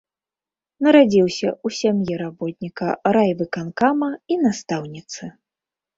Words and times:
Нарадзіўся 0.85 1.45
ў 1.49 1.67
сям'і 1.81 2.17
работніка 2.23 2.87
райвыканкама 3.19 4.09
і 4.37 4.39
настаўніцы. 4.47 5.23